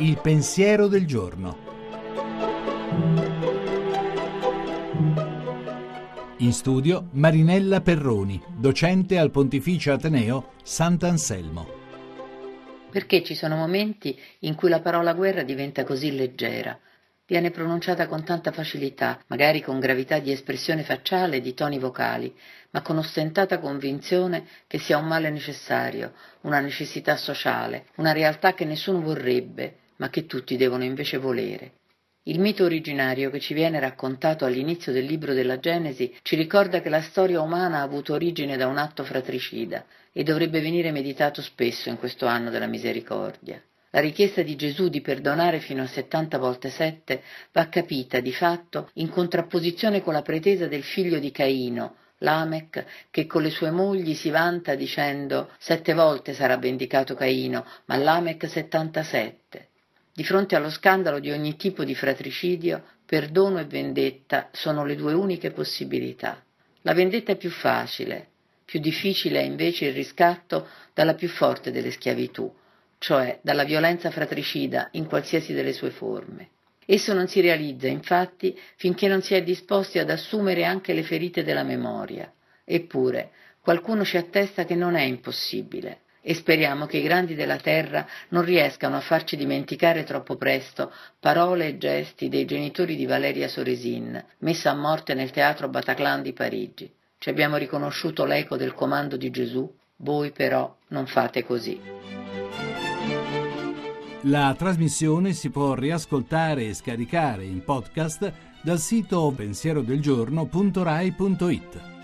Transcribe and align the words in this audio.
Il 0.00 0.20
pensiero 0.20 0.86
del 0.86 1.06
giorno. 1.06 1.58
In 6.36 6.52
studio 6.52 7.08
Marinella 7.14 7.80
Perroni, 7.80 8.40
docente 8.56 9.18
al 9.18 9.32
Pontificio 9.32 9.92
Ateneo 9.92 10.52
Sant'Anselmo. 10.62 11.66
Perché 12.92 13.24
ci 13.24 13.34
sono 13.34 13.56
momenti 13.56 14.16
in 14.40 14.54
cui 14.54 14.68
la 14.68 14.80
parola 14.80 15.14
guerra 15.14 15.42
diventa 15.42 15.82
così 15.82 16.14
leggera, 16.14 16.78
viene 17.26 17.50
pronunciata 17.50 18.06
con 18.06 18.22
tanta 18.22 18.52
facilità, 18.52 19.20
magari 19.26 19.60
con 19.62 19.80
gravità 19.80 20.20
di 20.20 20.30
espressione 20.30 20.84
facciale 20.84 21.38
e 21.38 21.40
di 21.40 21.54
toni 21.54 21.80
vocali, 21.80 22.32
ma 22.70 22.82
con 22.82 22.98
ostentata 22.98 23.58
convinzione 23.58 24.46
che 24.68 24.78
sia 24.78 24.96
un 24.96 25.08
male 25.08 25.28
necessario, 25.30 26.12
una 26.42 26.60
necessità 26.60 27.16
sociale, 27.16 27.86
una 27.96 28.12
realtà 28.12 28.54
che 28.54 28.64
nessuno 28.64 29.00
vorrebbe, 29.00 29.86
ma 29.98 30.10
che 30.10 30.26
tutti 30.26 30.56
devono 30.56 30.84
invece 30.84 31.18
volere. 31.18 31.72
Il 32.24 32.40
mito 32.40 32.64
originario 32.64 33.30
che 33.30 33.40
ci 33.40 33.54
viene 33.54 33.80
raccontato 33.80 34.44
all'inizio 34.44 34.92
del 34.92 35.04
libro 35.04 35.32
della 35.32 35.58
Genesi 35.60 36.14
ci 36.22 36.36
ricorda 36.36 36.82
che 36.82 36.90
la 36.90 37.00
storia 37.00 37.40
umana 37.40 37.78
ha 37.78 37.82
avuto 37.82 38.12
origine 38.12 38.56
da 38.56 38.66
un 38.66 38.76
atto 38.76 39.02
fratricida 39.02 39.86
e 40.12 40.24
dovrebbe 40.24 40.60
venire 40.60 40.90
meditato 40.90 41.40
spesso 41.40 41.88
in 41.88 41.96
questo 41.96 42.26
anno 42.26 42.50
della 42.50 42.66
misericordia. 42.66 43.62
La 43.90 44.00
richiesta 44.00 44.42
di 44.42 44.56
Gesù 44.56 44.88
di 44.88 45.00
perdonare 45.00 45.60
fino 45.60 45.82
a 45.82 45.86
70 45.86 46.36
volte 46.36 46.68
7 46.68 47.22
va 47.52 47.68
capita 47.68 48.20
di 48.20 48.32
fatto 48.34 48.90
in 48.94 49.08
contrapposizione 49.08 50.02
con 50.02 50.12
la 50.12 50.20
pretesa 50.20 50.66
del 50.66 50.82
figlio 50.82 51.18
di 51.18 51.30
Caino, 51.30 51.96
Lamech, 52.18 52.84
che 53.10 53.26
con 53.26 53.40
le 53.40 53.50
sue 53.50 53.70
mogli 53.70 54.14
si 54.14 54.28
vanta 54.28 54.74
dicendo 54.74 55.50
sette 55.58 55.94
volte 55.94 56.34
sarà 56.34 56.58
vendicato 56.58 57.14
Caino, 57.14 57.64
ma 57.86 57.96
Lamech 57.96 58.46
77. 58.46 59.68
Di 60.18 60.24
fronte 60.24 60.56
allo 60.56 60.68
scandalo 60.68 61.20
di 61.20 61.30
ogni 61.30 61.54
tipo 61.54 61.84
di 61.84 61.94
fratricidio, 61.94 62.82
perdono 63.06 63.60
e 63.60 63.66
vendetta 63.66 64.48
sono 64.50 64.84
le 64.84 64.96
due 64.96 65.12
uniche 65.12 65.52
possibilità. 65.52 66.42
La 66.82 66.92
vendetta 66.92 67.30
è 67.30 67.36
più 67.36 67.50
facile, 67.50 68.26
più 68.64 68.80
difficile 68.80 69.38
è 69.38 69.44
invece 69.44 69.84
il 69.86 69.94
riscatto 69.94 70.66
dalla 70.92 71.14
più 71.14 71.28
forte 71.28 71.70
delle 71.70 71.92
schiavitù, 71.92 72.52
cioè 72.98 73.38
dalla 73.42 73.62
violenza 73.62 74.10
fratricida 74.10 74.88
in 74.94 75.06
qualsiasi 75.06 75.52
delle 75.52 75.72
sue 75.72 75.90
forme. 75.90 76.48
Esso 76.84 77.14
non 77.14 77.28
si 77.28 77.40
realizza, 77.40 77.86
infatti, 77.86 78.58
finché 78.74 79.06
non 79.06 79.22
si 79.22 79.34
è 79.34 79.42
disposti 79.44 80.00
ad 80.00 80.10
assumere 80.10 80.64
anche 80.64 80.94
le 80.94 81.04
ferite 81.04 81.44
della 81.44 81.62
memoria. 81.62 82.28
Eppure, 82.64 83.30
qualcuno 83.60 84.04
ci 84.04 84.16
attesta 84.16 84.64
che 84.64 84.74
non 84.74 84.96
è 84.96 85.02
impossibile 85.02 86.00
e 86.28 86.34
speriamo 86.34 86.84
che 86.84 86.98
i 86.98 87.02
grandi 87.02 87.34
della 87.34 87.56
terra 87.56 88.06
non 88.28 88.44
riescano 88.44 88.96
a 88.96 89.00
farci 89.00 89.34
dimenticare 89.34 90.04
troppo 90.04 90.36
presto 90.36 90.92
parole 91.18 91.68
e 91.68 91.78
gesti 91.78 92.28
dei 92.28 92.44
genitori 92.44 92.96
di 92.96 93.06
Valeria 93.06 93.48
Soresin, 93.48 94.22
messa 94.40 94.72
a 94.72 94.74
morte 94.74 95.14
nel 95.14 95.30
teatro 95.30 95.70
Bataclan 95.70 96.20
di 96.20 96.34
Parigi. 96.34 96.92
Ci 97.16 97.30
abbiamo 97.30 97.56
riconosciuto 97.56 98.26
l'eco 98.26 98.58
del 98.58 98.74
comando 98.74 99.16
di 99.16 99.30
Gesù, 99.30 99.74
voi 99.96 100.30
però 100.30 100.76
non 100.88 101.06
fate 101.06 101.46
così. 101.46 101.80
La 104.24 104.54
trasmissione 104.54 105.32
si 105.32 105.48
può 105.48 105.72
riascoltare 105.72 106.66
e 106.66 106.74
scaricare 106.74 107.44
in 107.44 107.64
podcast 107.64 108.30
dal 108.60 108.78
sito 108.78 109.32
pensierodelgiorno.rai.it. 109.34 111.97